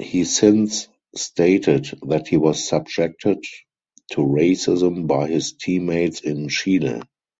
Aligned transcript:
He 0.00 0.26
since 0.26 0.86
stated 1.16 1.98
that 2.06 2.28
he 2.28 2.36
was 2.36 2.68
subjected 2.68 3.42
to 4.12 4.20
racism 4.20 5.08
by 5.08 5.26
his 5.26 5.54
teammates 5.54 6.20
in 6.20 6.48
Chile. 6.48 7.02